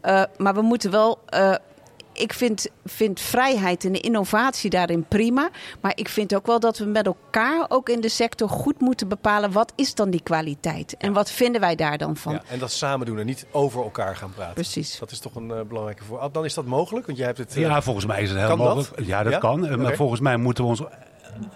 [0.06, 1.20] Uh, maar we moeten wel
[2.22, 5.50] ik vind, vind vrijheid en de innovatie daarin prima.
[5.82, 9.08] Maar ik vind ook wel dat we met elkaar ook in de sector goed moeten
[9.08, 9.52] bepalen...
[9.52, 12.34] wat is dan die kwaliteit en wat vinden wij daar dan van.
[12.34, 14.54] Ja, en dat samen doen en niet over elkaar gaan praten.
[14.54, 15.00] Precies.
[15.00, 16.30] Dat is toch een uh, belangrijke voor.
[16.32, 17.06] Dan is dat mogelijk?
[17.06, 18.96] Want jij hebt het, uh, ja, volgens mij is het heel mogelijk.
[18.96, 19.06] Dat?
[19.06, 19.40] Ja, dat ja?
[19.40, 19.64] kan.
[19.64, 19.76] Okay.
[19.76, 20.82] Maar volgens mij moeten we ons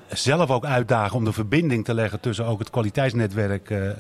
[0.07, 3.93] zelf ook uitdagen om de verbinding te leggen tussen ook het kwaliteitsnetwerk uh, uh,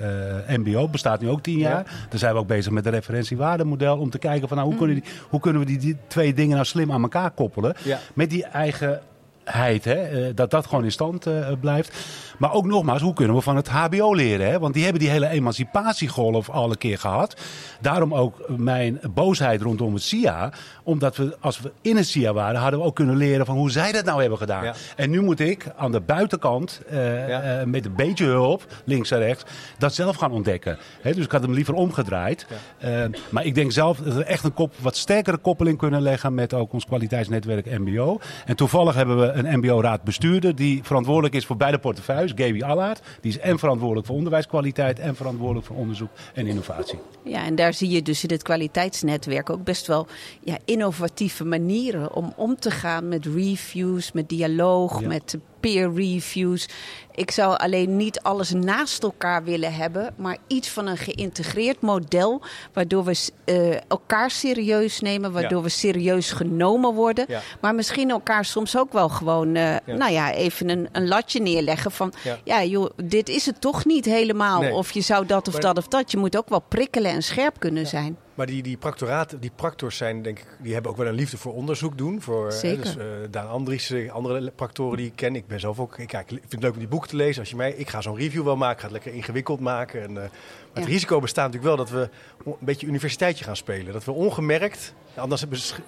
[0.47, 0.87] MBO.
[0.87, 1.83] Bestaat nu ook tien jaar.
[1.85, 2.07] Ja.
[2.09, 3.97] Daar zijn we ook bezig met het referentiewaardemodel.
[3.97, 4.85] Om te kijken van nou, hoe, mm.
[4.85, 7.75] kunnen, die, hoe kunnen we die, die, twee dingen nou slim aan elkaar koppelen.
[7.83, 7.99] Ja.
[8.13, 9.01] Met die eigen
[9.45, 11.97] Hè, dat dat gewoon in stand uh, blijft.
[12.37, 14.47] Maar ook nogmaals, hoe kunnen we van het HBO leren?
[14.47, 14.59] Hè?
[14.59, 17.41] Want die hebben die hele emancipatiegolf al een keer gehad.
[17.81, 20.51] Daarom ook mijn boosheid rondom het SIA.
[20.83, 23.71] Omdat we, als we in het SIA waren, hadden we ook kunnen leren van hoe
[23.71, 24.63] zij dat nou hebben gedaan.
[24.63, 24.73] Ja.
[24.95, 27.59] En nu moet ik aan de buitenkant, uh, ja.
[27.59, 29.43] uh, met een beetje hulp, links en rechts,
[29.77, 30.77] dat zelf gaan ontdekken.
[31.01, 31.13] Hè?
[31.13, 32.47] Dus ik had hem liever omgedraaid.
[32.79, 33.09] Ja.
[33.29, 36.53] maar ik denk zelf dat we echt een kop, wat sterkere koppeling kunnen leggen met
[36.53, 38.19] ook ons kwaliteitsnetwerk MBO.
[38.45, 42.24] En toevallig hebben we een MBO-raad bestuurder die verantwoordelijk is voor beide portefeuilles.
[42.35, 43.01] Gaby Allard.
[43.21, 46.99] Die is en verantwoordelijk voor onderwijskwaliteit en verantwoordelijk voor onderzoek en innovatie.
[47.23, 50.07] Ja, en daar zie je dus in het kwaliteitsnetwerk ook best wel
[50.43, 55.07] ja, innovatieve manieren om om te gaan met reviews, met dialoog, ja.
[55.07, 56.67] met peer reviews.
[57.11, 62.41] Ik zou alleen niet alles naast elkaar willen hebben, maar iets van een geïntegreerd model,
[62.73, 65.63] waardoor we uh, elkaar serieus nemen, waardoor ja.
[65.63, 67.41] we serieus genomen worden, ja.
[67.61, 69.81] maar misschien elkaar soms ook wel gewoon, uh, ja.
[69.85, 72.63] nou ja, even een, een, latje neerleggen van, ja.
[72.63, 74.73] joh, dit is het toch niet helemaal, nee.
[74.73, 76.11] of je zou dat of maar, dat of dat.
[76.11, 78.17] Je moet ook wel prikkelen en scherp kunnen zijn.
[78.35, 81.37] Maar die, die practoraten, die practors zijn denk ik, die hebben ook wel een liefde
[81.37, 82.21] voor onderzoek doen.
[82.21, 82.85] Voor, Zeker.
[82.85, 85.35] Hè, dus, uh, Daan Andries, andere practoren die ik ken.
[85.35, 87.39] Ik ben zelf ook, ik, kijk, ik vind het leuk om die boeken te lezen.
[87.39, 90.01] Als je mij, ik ga zo'n review wel maken, ga het lekker ingewikkeld maken.
[90.01, 90.29] En, uh, maar
[90.73, 90.79] ja.
[90.79, 92.09] het risico bestaat natuurlijk wel dat we
[92.45, 93.93] een beetje universiteitje gaan spelen.
[93.93, 95.45] Dat we ongemerkt, anders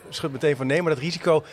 [0.09, 1.43] schud meteen van nee, maar dat risico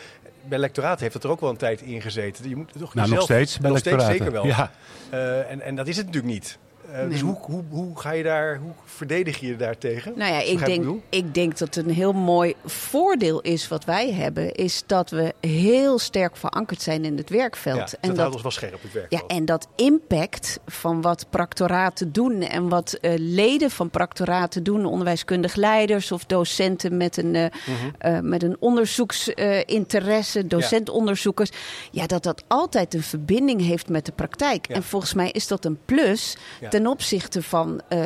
[0.47, 2.49] bij lectoraat heeft dat er ook wel een tijd in gezeten.
[2.49, 4.15] Je moet toch nou, nog steeds bij nog lectoraten.
[4.15, 4.45] steeds zeker wel.
[4.45, 4.71] Ja.
[5.13, 6.57] Uh, en, en dat is het natuurlijk niet.
[6.91, 10.13] Uh, Dus hoe, hoe, hoe, ga je daar, hoe verdedig je je daartegen?
[10.15, 14.51] Nou ja, ik denk, ik denk dat een heel mooi voordeel is wat wij hebben,
[14.51, 17.77] is dat we heel sterk verankerd zijn in het werkveld.
[17.77, 19.21] Ja, en dat, houdt ons wel scherp het werkveld.
[19.29, 24.85] Ja, en dat impact van wat practoraten doen en wat uh, leden van practoraten doen,
[24.85, 28.29] onderwijskundig leiders of docenten met een, uh, mm -hmm.
[28.29, 31.49] met een onderzoeksinteresse, docentonderzoekers,
[31.91, 32.05] ja.
[32.05, 34.67] dat dat altijd een verbinding heeft met de praktijk.
[34.67, 36.37] En volgens mij is dat een plus
[36.75, 38.05] ten opzichte van uh,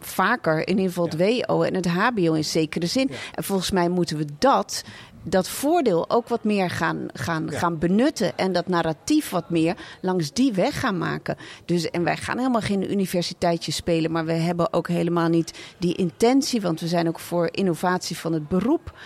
[0.00, 3.10] vaker, in ieder geval het WO en het HBO in zekere zin.
[3.34, 4.84] En volgens mij moeten we dat
[5.22, 8.38] dat voordeel ook wat meer gaan, gaan, gaan benutten.
[8.38, 11.36] En dat narratief wat meer langs die weg gaan maken.
[11.64, 14.10] Dus, en wij gaan helemaal geen universiteitje spelen.
[14.10, 16.60] Maar we hebben ook helemaal niet die intentie.
[16.60, 18.98] Want we zijn ook voor innovatie van het beroep.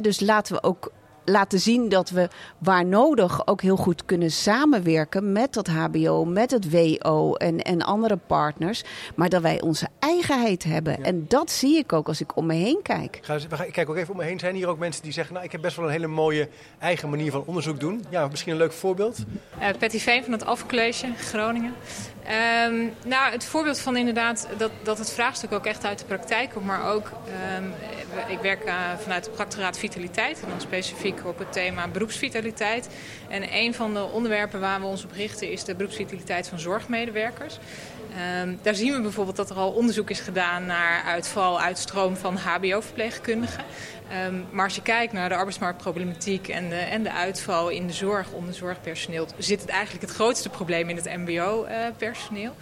[0.00, 0.92] dus laten we ook
[1.26, 6.50] laten zien dat we waar nodig ook heel goed kunnen samenwerken met dat HBO, met
[6.50, 8.84] het WO en, en andere partners.
[9.14, 11.04] Maar dat wij onze eigenheid hebben.
[11.04, 13.18] En dat zie ik ook als ik om me heen kijk.
[13.22, 14.38] Ga, ik kijk ook even om me heen.
[14.38, 17.10] Zijn hier ook mensen die zeggen, nou ik heb best wel een hele mooie eigen
[17.10, 18.04] manier van onderzoek doen.
[18.10, 19.18] Ja, misschien een leuk voorbeeld.
[19.60, 21.74] Uh, Patty Veen van het Alpha College Groningen.
[22.68, 26.50] Um, nou, het voorbeeld van inderdaad dat, dat het vraagstuk ook echt uit de praktijk
[26.50, 27.10] komt, maar ook,
[27.56, 27.72] um,
[28.28, 32.88] ik werk uh, vanuit de practoraat Vitaliteit en dan specifiek op het thema beroepsvitaliteit.
[33.28, 37.58] En een van de onderwerpen waar we ons op richten is de beroepsvitaliteit van zorgmedewerkers.
[38.16, 42.36] Um, daar zien we bijvoorbeeld dat er al onderzoek is gedaan naar uitval, uitstroom van
[42.36, 43.64] HBO-verpleegkundigen.
[44.26, 47.92] Um, maar als je kijkt naar de arbeidsmarktproblematiek en de, en de uitval in de
[47.92, 52.54] zorg onder zorgpersoneel, zit het eigenlijk het grootste probleem in het MBO-personeel.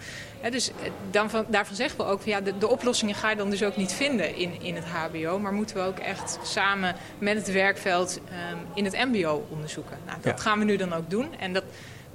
[0.43, 0.75] Uh, dus eh,
[1.11, 3.75] dan van, daarvan zeggen we ook, ja, de, de, oplossingen ga je dan dus ook
[3.75, 5.39] niet vinden in, in het HBO.
[5.39, 8.19] Maar moeten we ook echt samen met het werkveld
[8.51, 9.97] um, in het MBO onderzoeken.
[10.05, 10.43] Nou, dat ja.
[10.43, 11.39] gaan we nu dan ook doen.
[11.39, 11.63] En dat,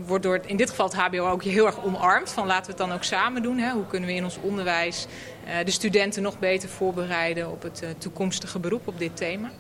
[0.07, 2.31] wordt door in dit geval het HBO ook heel erg omarmd.
[2.31, 3.59] Van laten we het dan ook samen doen.
[3.59, 3.73] Hè?
[3.73, 5.07] Hoe kunnen we in ons onderwijs
[5.47, 9.51] uh, de studenten nog beter voorbereiden op het uh, toekomstige beroep op dit thema.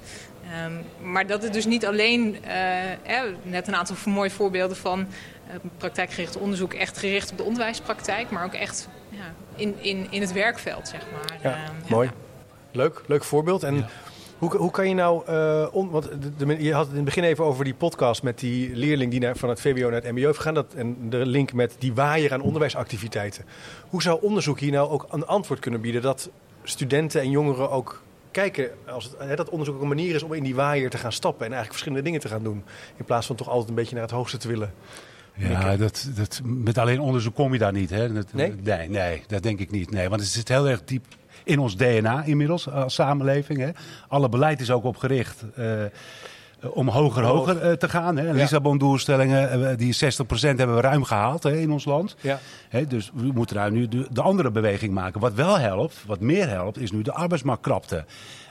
[0.67, 5.07] Um, maar dat het dus niet alleen, uh, eh, net een aantal mooie voorbeelden van
[5.79, 10.33] praktijkgericht onderzoek, echt gericht op de onderwijspraktijk, maar ook echt ja, in, in, in het
[10.33, 11.53] werkveld, zeg maar.
[11.53, 12.09] Ja, mooi.
[12.09, 12.15] Ja.
[12.73, 13.63] Leuk, leuk voorbeeld.
[13.63, 13.89] En ja.
[14.41, 17.25] Hoe, hoe kan je nou, uh, on, want de, je had het in het begin
[17.25, 20.25] even over die podcast met die leerling die naar, van het VWO naar het MBO
[20.25, 20.55] heeft gegaan.
[20.55, 23.45] Dat, en de link met die waaier aan onderwijsactiviteiten.
[23.89, 26.31] Hoe zou onderzoek hier nou ook een antwoord kunnen bieden dat
[26.63, 30.33] studenten en jongeren ook kijken, als het, hè, dat onderzoek ook een manier is om
[30.33, 32.65] in die waaier te gaan stappen en eigenlijk verschillende dingen te gaan doen.
[32.97, 34.75] In plaats van toch altijd een beetje naar het hoogste te willen.
[35.37, 37.91] Ja, dat, dat, met alleen onderzoek kom je daar niet.
[37.91, 38.13] Hè?
[38.13, 38.55] Dat, nee?
[38.63, 38.89] nee?
[38.89, 39.91] Nee, dat denk ik niet.
[39.91, 41.05] Nee, want het zit heel erg diep
[41.51, 43.59] in ons DNA inmiddels als samenleving.
[43.59, 43.71] Hè.
[44.09, 45.45] Alle beleid is ook op gericht.
[45.59, 45.67] Uh,
[46.73, 48.17] om hoger, hoger uh, te gaan.
[48.17, 48.33] Hè.
[48.33, 49.99] Lissabon-doelstellingen, die 60%
[50.41, 52.17] hebben we ruim gehaald hè, in ons land.
[52.21, 52.39] Ja.
[52.69, 55.21] Hè, dus we moeten daar nu de, de, andere beweging maken.
[55.21, 58.05] Wat wel helpt, wat meer helpt, is nu de arbeidsmarktkrapte.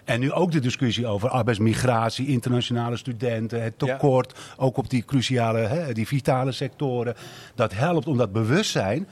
[0.03, 4.63] En nu ook de discussie over arbeidsmigratie, internationale studenten, het tekort, ja.
[4.63, 7.15] ook op die cruciale, hè, die vitale sectoren.
[7.55, 9.07] Dat helpt om dat bewustzijn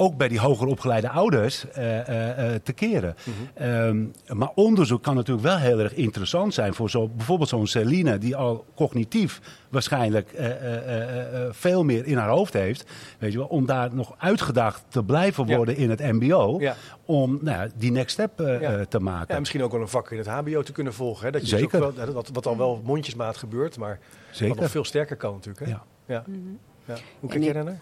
[0.00, 2.04] ook bij die hoger opgeleide ouders uh, uh,
[2.62, 3.16] te keren.
[3.24, 3.66] Mm -hmm.
[3.66, 8.18] um, maar onderzoek kan natuurlijk wel heel erg interessant zijn voor zo, bijvoorbeeld zo'n Celine,
[8.18, 10.46] die al cognitief waarschijnlijk uh,
[11.50, 12.90] veel meer in haar hoofd heeft.
[13.18, 15.80] Weet je wel, om daar nog uitgedaagd te blijven worden ja.
[15.80, 16.56] in het MBO.
[16.60, 16.76] Ja.
[17.04, 18.84] Om nou, die next step ja.
[18.84, 19.34] te maken.
[19.34, 21.24] Ja, misschien ook wel een vak in het HBO te kunnen volgen.
[21.24, 21.30] Hè?
[21.30, 21.80] Dat je Zeker.
[21.80, 23.98] Dus wel, wat, wat al wel mondjesmaat gebeurt, maar
[24.30, 24.48] Zeker.
[24.48, 25.66] wat nog veel sterker kan natuurlijk.
[25.66, 25.70] Hè?
[25.70, 25.82] Ja.
[26.06, 26.24] Ja.
[26.26, 26.58] Mm -hmm.
[26.84, 26.94] ja.
[27.20, 27.80] Hoe kijk jij daarnaar?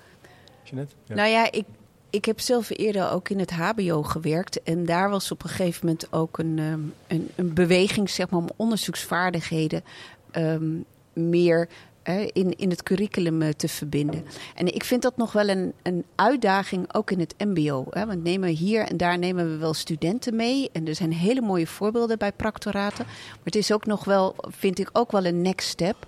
[0.63, 0.95] Jeanette?
[1.05, 1.15] Ja.
[1.15, 1.65] Nou ja, ik,
[2.11, 4.63] ik heb zelf eerder ook in het HBO gewerkt.
[4.63, 8.41] En daar was op een gegeven moment ook een, um, een, een, beweging zeg maar,
[8.41, 9.85] om onderzoeksvaardigheden
[10.33, 11.69] um, meer
[12.33, 14.25] in, in het curriculum uh, te verbinden.
[14.55, 17.87] En ik vind dat nog wel een, een uitdaging, ook in het MBO.
[17.91, 18.07] Hè?
[18.07, 20.71] Want nemen hier en daar nemen we wel studenten mee.
[20.73, 23.05] En er zijn hele mooie voorbeelden bij practoraten.
[23.07, 26.07] Maar het is ook nog wel, vind ik, ook wel een next step.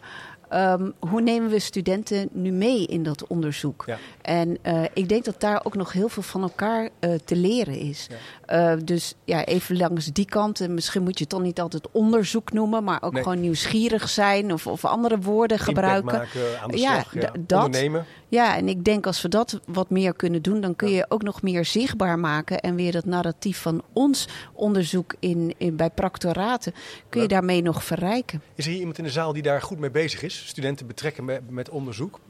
[0.54, 3.84] Um, hoe nemen we studenten nu mee in dat onderzoek?
[3.86, 3.98] Ja.
[4.22, 7.78] En uh, ik denk dat daar ook nog heel veel van elkaar uh, te leren
[7.78, 8.06] is.
[8.52, 10.60] Uh, dus ja, even langs die kant.
[10.60, 13.22] En misschien moet je het dan niet altijd onderzoek noemen, maar ook nee.
[13.22, 16.12] gewoon nieuwsgierig zijn of, of andere woorden Impact gebruiken.
[16.12, 17.32] Maken, aan de ja, slag, ja.
[17.46, 17.64] dat.
[17.64, 18.06] Ondernemen.
[18.28, 21.22] Ja, en ik denk als we dat wat meer kunnen doen, dan kun je ook
[21.22, 22.60] nog meer zichtbaar maken.
[22.60, 26.74] En weer dat narratief van ons onderzoek in, in, bij practoraten,
[27.08, 28.42] kun je daarmee nog verrijken.
[28.54, 30.46] Is er hier iemand in de zaal die daar goed mee bezig is?
[30.46, 32.20] Studenten betrekken met, met onderzoek,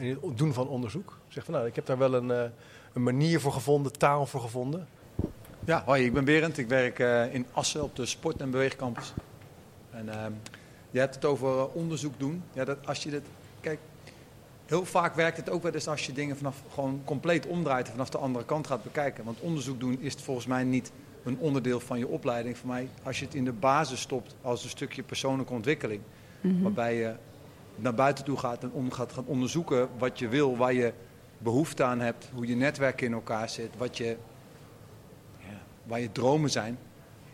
[0.00, 1.18] uh, het doen van onderzoek?
[1.28, 2.42] Zeg van nou, ik heb daar wel een, uh,
[2.92, 4.88] een manier voor gevonden, taal voor gevonden.
[5.64, 6.58] Ja, hoi, ik ben Berend.
[6.58, 9.12] Ik werk uh, in Assen op de Sport- en Beweegcampus.
[9.90, 10.08] En
[10.90, 12.42] je hebt het over onderzoek doen.
[12.52, 13.22] Ja, dat, als je dit,
[13.60, 13.78] kijk,
[14.66, 17.92] heel vaak werkt het ook wel eens als je dingen vanaf gewoon compleet omdraait en
[17.92, 19.24] vanaf de andere kant gaat bekijken.
[19.24, 20.92] Want onderzoek doen is volgens mij niet
[21.24, 22.58] een onderdeel van je opleiding.
[22.58, 26.00] Voor mij, als je het in de basis stopt als een stukje persoonlijke ontwikkeling,
[26.40, 26.62] mhm.
[26.62, 27.14] waarbij je
[27.76, 30.92] naar buiten toe gaat en om gaat gaan onderzoeken wat je wil, waar je
[31.38, 34.16] behoefte aan hebt, hoe je netwerk in elkaar zit, wat je,
[35.84, 36.78] waar je dromen zijn,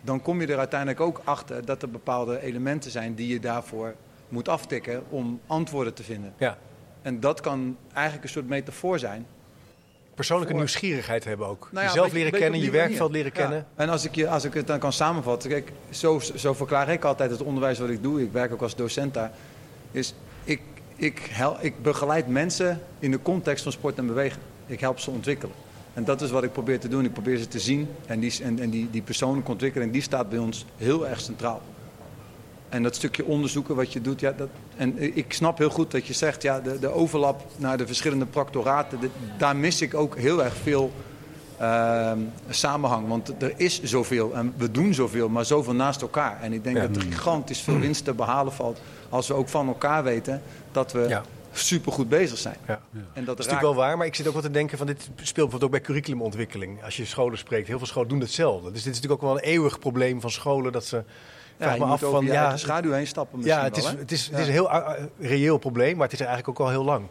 [0.01, 3.95] dan kom je er uiteindelijk ook achter dat er bepaalde elementen zijn die je daarvoor
[4.29, 6.35] moet aftikken om antwoorden te vinden.
[6.37, 6.59] Ja.
[7.03, 9.27] En dat kan eigenlijk een soort metafoor zijn.
[10.15, 11.69] Persoonlijke nieuwsgierigheid hebben ook.
[11.73, 13.67] Nou Jezelf leren kennen, je werkveld leren kennen.
[13.75, 15.51] En als ik, je, als ik het dan kan samenvatten.
[15.51, 18.23] Kijk, zo, zo verklaar ik altijd het onderwijs wat ik doe.
[18.23, 19.31] Ik werk ook als docent daar.
[19.91, 20.61] Is ik,
[20.97, 24.43] ik, hel, ik begeleid mensen in de context van sport en bewegen.
[24.67, 25.55] Ik help ze ontwikkelen.
[25.99, 27.05] En dat is wat ik probeer te doen.
[27.05, 27.89] Ik probeer ze te zien.
[28.07, 31.63] En die, en, en die, die persoonlijke ontwikkeling die staat bij ons heel erg centraal.
[32.69, 36.07] En dat stukje onderzoeken wat je doet, ja, dat, en ik snap heel goed dat
[36.07, 38.99] je zegt, ja, de, de overlap naar de verschillende proctoraten,
[39.39, 40.93] daar mis ik ook heel erg veel
[41.61, 42.13] uh,
[42.49, 43.09] samenhang.
[43.09, 46.41] Want er is zoveel en we doen zoveel, maar zoveel naast elkaar.
[46.41, 49.69] En ik denk dat er gigantisch veel winst te behalen valt als we ook van
[49.69, 51.23] elkaar weten dat we ja.
[51.59, 52.57] Super goed bezig zijn.
[52.67, 52.81] Ja.
[52.93, 54.87] En dat, dat is natuurlijk wel waar, maar ik zit ook wel te denken van
[54.87, 56.85] dit speelt bijvoorbeeld ook bij curriculumontwikkeling.
[56.85, 58.73] Als je scholen spreekt, heel veel scholen doen hetzelfde.
[58.73, 61.05] Dus dit is natuurlijk ook wel een eeuwig probleem van scholen dat ze
[61.59, 63.43] ja, je me af van ja, de schaduw heen stappen.
[63.43, 64.71] Ja, het is, het, is, het is een heel
[65.19, 67.11] reëel probleem, maar het is eigenlijk ook al heel lang.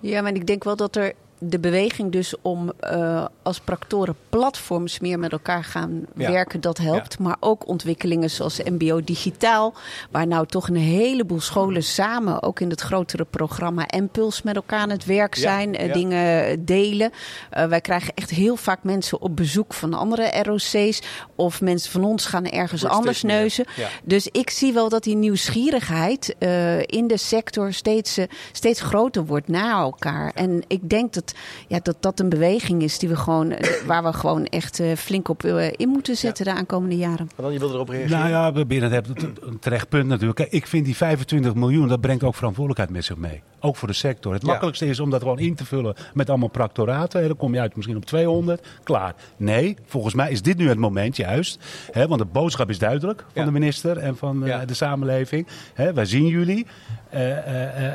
[0.00, 4.98] Ja, maar ik denk wel dat er de beweging dus om uh, als practoren platforms
[4.98, 7.18] meer met elkaar gaan werken, dat helpt.
[7.18, 9.74] Maar ook ontwikkelingen zoals MBO Digitaal,
[10.10, 14.80] waar nou toch een heleboel scholen samen, ook in het grotere programma Impuls, met elkaar
[14.80, 17.10] aan het werk zijn, uh, dingen delen.
[17.10, 21.02] Uh, wij krijgen echt heel vaak mensen op bezoek van andere ROC's
[21.34, 23.64] of mensen van ons gaan ergens anders neuzen.
[24.04, 26.34] Dus ik zie wel dat die nieuwsgierigheid
[26.86, 28.18] in de sector steeds,
[28.52, 30.32] steeds groter wordt naar elkaar.
[30.34, 31.29] En ik denk dat
[31.66, 34.94] ja, dat dat een beweging is die we gewoon, eh, waar we gewoon echt uh,
[34.96, 37.28] flink op uh, in moeten zetten de aankomende jaren.
[37.36, 38.18] Maar dan, je wilde erop reageren?
[38.18, 40.38] Nou ja, we binnen hebben een terecht punt natuurlijk.
[40.38, 43.42] Kijk, ik vind die 25 miljoen, dat brengt ook verantwoordelijkheid met zich mee.
[43.60, 44.32] Ook voor de sector.
[44.32, 47.26] Het makkelijkste is om dat gewoon in te vullen met allemaal practoraten.
[47.26, 48.66] Dan kom je uit misschien op 200.
[48.82, 49.14] Klaar.
[49.36, 51.58] Nee, volgens mij is dit nu het moment juist.
[51.90, 55.46] Hè, want de boodschap is duidelijk van de minister en van de samenleving.
[55.74, 56.66] Hè, wij zien jullie.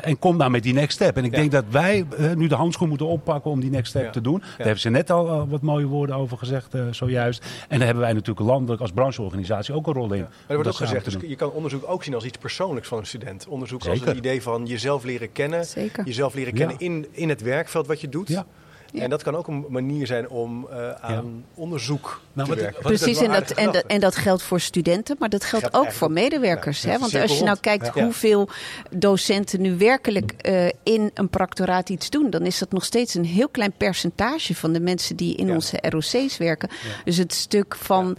[0.02, 1.16] en kom dan met die next step.
[1.16, 4.20] En ik denk dat wij nu de handschoen moeten oppakken om die next step te
[4.20, 4.38] doen.
[4.38, 7.44] Daar hebben ze net al uh, wat mooie woorden over gezegd, uh, zojuist.
[7.68, 10.20] En daar hebben wij natuurlijk landelijk als brancheorganisatie ook een rol in.
[10.20, 12.98] Maar er wordt ook gezegd, dus je kan onderzoek ook zien als iets persoonlijks van
[12.98, 13.46] een student.
[13.48, 14.00] Onderzoek Zeker.
[14.00, 15.64] als een idee van jezelf leren kennen.
[15.64, 16.04] Zeker.
[16.04, 18.44] Jezelf leren kennen in, in het werkveld wat je doet.
[18.92, 19.02] Ja.
[19.02, 22.82] En dat kan ook een manier zijn om uh, aan onderzoek nou, te werken.
[22.82, 26.10] Precies, en dat, en, dat, en dat geldt voor studenten, maar dat geldt ook voor
[26.10, 26.82] medewerkers.
[26.82, 26.98] hè?
[26.98, 28.48] Want als je nou kijkt hoeveel
[28.90, 33.24] docenten nu werkelijk uh, in een practoraat iets doen, dan is dat nog steeds een
[33.24, 36.68] heel klein percentage van de mensen die in onze ROC's werken.
[37.04, 38.16] Dus het stuk van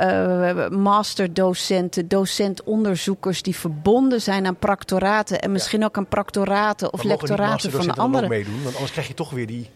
[0.00, 7.70] uh, masterdocenten, docentonderzoekers die verbonden zijn aan practoraten en misschien ook aan practoraten of lectoraten
[7.70, 8.28] van de andere.
[8.28, 9.70] meedoen, want anders krijg je toch weer die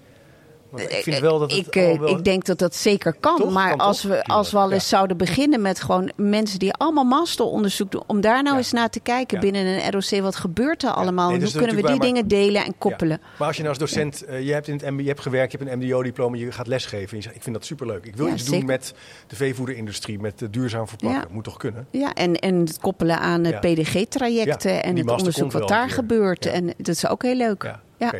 [0.80, 3.52] ik vind wel dat het ik, eh, ik denk dat dat zeker kan.
[3.52, 7.90] maar als we, als we al eens zouden beginnen met gewoon mensen die allemaal masteronderzoek
[7.90, 8.02] doen.
[8.06, 10.22] Om daar nou eens naar te kijken binnen een ROC.
[10.22, 11.30] Wat gebeurt er allemaal?
[11.30, 13.20] en hoe kunnen we die dingen delen en koppelen?
[13.38, 15.52] Maar als je nou als docent, uh, je, hebt in het MBO, je hebt gewerkt,
[15.52, 17.10] je hebt een MDO-diploma, je gaat lesgeven.
[17.10, 18.06] En je zegt, ik vind dat superleuk.
[18.06, 18.94] Ik wil iets doen met
[19.26, 21.32] de veevoederindustrie, met de duurzaam verpakken.
[21.32, 21.86] Moet toch kunnen?
[21.90, 26.46] Ja, en, en het koppelen aan PDG-trajecten en het onderzoek wat daar gebeurt.
[26.46, 27.62] En dat is ook heel leuk.
[27.98, 28.12] Ja.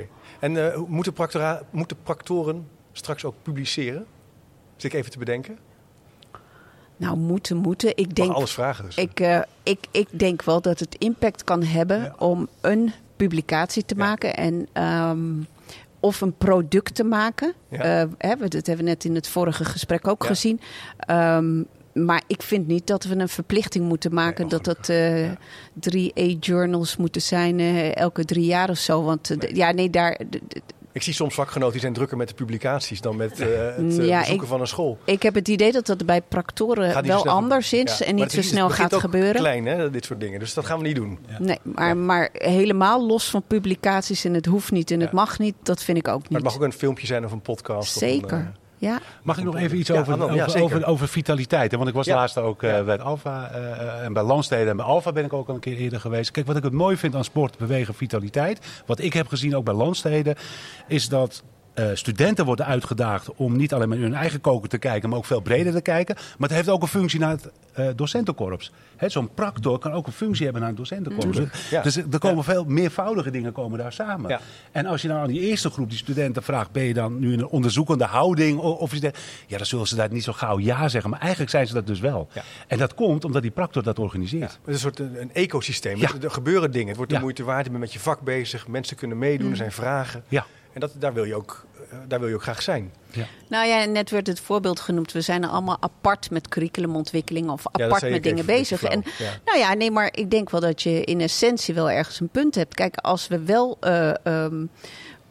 [0.45, 4.07] En uh, moeten, practora, moeten practoren straks ook publiceren?
[4.77, 5.59] Zit ik even te bedenken.
[6.97, 7.97] Nou, moeten, moeten.
[7.97, 8.97] Ik denk, alles vragen dus.
[8.97, 13.95] Ik, uh, ik, ik denk wel dat het impact kan hebben om een publicatie te
[13.95, 14.35] maken.
[14.35, 15.47] En, um,
[16.01, 17.55] of een product te maken.
[17.69, 18.03] Ja.
[18.03, 20.61] Uh, hè, dat hebben we net in het vorige gesprek ook gezien.
[21.11, 25.31] Um, maar ik vind niet dat we een verplichting moeten maken dat dat uh,
[25.73, 29.03] drie A-journals moeten zijn uh, elke drie jaar of zo.
[29.03, 30.21] Want uh, ja, nee, daar.
[30.93, 34.47] Ik zie soms vakgenoten die zijn drukker met de publicaties dan met het ja, bezoeken
[34.47, 34.99] van een school.
[35.05, 38.71] Ik heb het idee dat dat bij practoren wel anders is en niet zo snel
[38.71, 39.35] gaat gebeuren.
[39.35, 40.39] klein, hè, dit soort dingen.
[40.39, 41.19] Dus dat gaan we niet doen.
[41.39, 45.55] Nee, maar, maar helemaal los van publicaties en het hoeft niet en het mag niet,
[45.63, 46.31] dat vind ik ook niet.
[46.31, 47.99] Maar het mag ook een filmpje zijn of een podcast.
[47.99, 48.25] Zeker.
[48.25, 49.01] Of een, ja.
[49.23, 51.75] Mag ik nog even iets over, over, over, over, vitaliteit?
[51.75, 55.13] Want ik was laatst ook uh, bij Alfa uh, en bij Landsteden en bij Alfa
[55.13, 56.31] ben ik ook al een keer eerder geweest.
[56.31, 58.83] Kijk, wat ik het mooi vind aan sport, bewegen, vitaliteit.
[58.87, 60.35] Wat ik heb gezien ook bij Landsteden,
[60.87, 61.43] is dat
[61.75, 65.19] uh, studenten worden uitgedaagd om niet alleen maar in hun eigen koker te kijken, maar
[65.19, 66.15] ook veel breder te kijken.
[66.15, 68.73] Maar het heeft ook een functie naar het uh, docentenkorps.
[69.07, 71.39] Zo'n practor kan ook een functie hebben naar het docentenkorps.
[71.83, 74.31] Dus er komen veel meervoudige dingen komen daar samen.
[74.31, 74.41] Ja.
[74.73, 77.33] En als je dan aan die eerste groep, die studenten, vraagt: ben je dan nu
[77.33, 78.59] in een onderzoekende houding?
[78.59, 81.11] Of, is dat, ja, dan zullen ze daar niet zo gauw ja zeggen.
[81.11, 82.29] Maar eigenlijk zijn ze dat dus wel.
[82.67, 84.59] En dat komt omdat die practor dat organiseert.
[84.65, 86.03] Het is een soort een, ecosysteem.
[86.03, 86.89] Er gebeuren dingen.
[86.89, 87.65] Het wordt de moeite waard.
[87.65, 88.69] Je bent met je vak bezig.
[88.69, 89.47] Mensen kunnen meedoen.
[89.47, 89.57] Er mm.
[89.57, 90.25] zijn vragen.
[90.29, 90.47] Ja.
[90.75, 92.93] En dat, daar, wil je ook, eh, daar wil je ook graag zijn.
[93.11, 93.27] Ja.
[93.49, 95.13] Nou ja, net werd het voorbeeld genoemd.
[95.13, 98.83] We zijn er allemaal apart met curriculumontwikkeling of apart met dingen bezig.
[98.83, 99.05] En
[99.45, 102.55] nou ja, nee, maar ik denk wel dat je in essentie wel ergens een punt
[102.55, 102.75] hebt.
[102.75, 103.79] Kijk, als we wel.
[103.81, 104.71] Uh, um,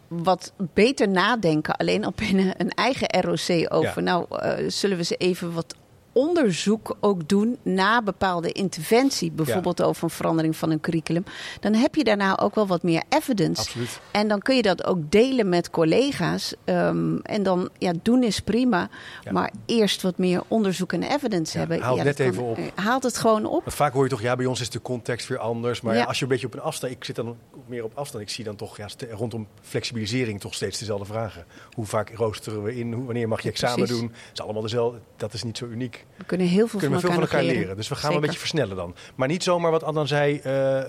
[0.08, 4.04] wat beter nadenken, alleen op binnen een eigen ROC over.
[4.04, 5.76] Nou, uh, zullen we ze even wat
[6.14, 11.24] onderzoek ook doen na bepaalde interventie, bijvoorbeeld over een verandering van een curriculum,
[11.60, 13.62] dan heb je daarna ook wel wat meer evidence.
[13.62, 14.00] Absoluut.
[14.12, 16.54] En dan kun je dat ook delen met collega's.
[16.66, 18.90] Um, en dan, ja, doen is prima,
[19.32, 21.82] maar eerst wat meer onderzoek en evidence hebben.
[21.82, 22.58] Haal ja, net even op.
[22.58, 23.64] Eh, haalt het gewoon op.
[23.64, 25.82] Want vaak hoor je toch, ja, bij ons is de context weer anders.
[25.82, 28.30] Maar als je een beetje op een afstand, ik zit dan meer op afstand, ik
[28.30, 31.46] zie dan toch ja, rondom flexibilisering toch steeds dezelfde vragen.
[31.72, 33.06] Hoe vaak roosteren we in?
[33.06, 34.04] wanneer mag je examen doen?
[34.04, 35.00] Het is allemaal dezelfde.
[35.16, 36.03] Dat is niet zo uniek.
[36.16, 37.76] We kunnen heel veel, kunnen van, veel elkaar van elkaar leren.
[37.76, 38.96] Dus we gaan een beetje versnellen dan.
[39.16, 40.42] Maar niet zomaar wat Adnan zei, uh,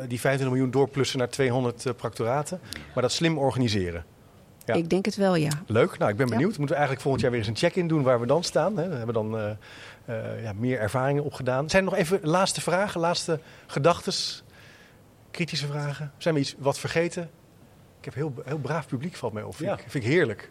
[0.09, 2.61] die 25 miljoen doorplussen naar 200 uh, practoraten.
[2.94, 4.05] Maar dat slim organiseren.
[4.64, 4.74] Ja.
[4.74, 5.50] Ik denk het wel, ja.
[5.66, 5.98] Leuk.
[5.98, 6.53] Nou, ik ben benieuwd.
[6.53, 6.59] Ja.
[6.59, 8.77] Moeten we eigenlijk volgend jaar weer eens een check-in doen waar we dan staan.
[8.77, 8.88] Hè?
[8.88, 9.50] We hebben dan uh,
[10.09, 11.70] uh, ja, meer ervaringen opgedaan.
[11.70, 14.12] Zijn er nog even laatste vragen, laatste gedachten,
[15.31, 16.12] kritische vragen?
[16.18, 17.31] Zijn we iets wat vergeten?
[17.98, 19.57] Ik heb heel, heel braaf publiek, valt mij op.
[19.57, 20.50] Vind, ik, vind ik heerlijk.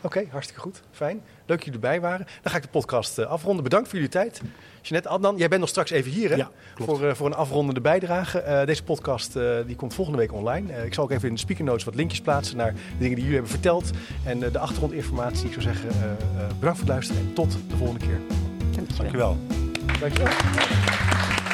[0.00, 0.82] Oké, okay, hartstikke goed.
[0.90, 1.16] Fijn.
[1.16, 2.26] Leuk dat jullie erbij waren.
[2.42, 3.64] Dan ga ik de podcast uh, afronden.
[3.64, 4.40] Bedankt voor jullie tijd.
[4.82, 6.36] Jeanette, Adnan, jij bent nog straks even hier hè?
[6.36, 8.44] Ja, voor, uh, voor een afrondende bijdrage.
[8.46, 9.32] Uh, deze podcast
[9.66, 10.84] die komt volgende week online.
[10.84, 13.24] ik zal ook even in de speaker notes wat linkjes plaatsen naar de dingen die
[13.24, 13.90] jullie hebben verteld.
[14.24, 15.46] En de achtergrondinformatie.
[15.46, 15.88] Ik zou zeggen,
[16.58, 18.20] bedankt voor het luisteren en tot de volgende keer.
[18.96, 18.96] Dankjewel.
[18.96, 19.36] Dankjewel.
[20.00, 21.45] Dankjewel.